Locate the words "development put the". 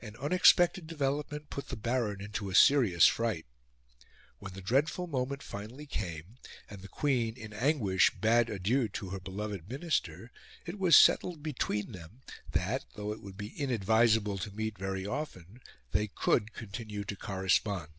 0.86-1.76